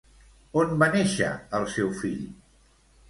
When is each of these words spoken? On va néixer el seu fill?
On 0.61 0.71
va 0.83 0.87
néixer 0.95 1.29
el 1.59 1.69
seu 1.75 1.93
fill? 2.01 2.25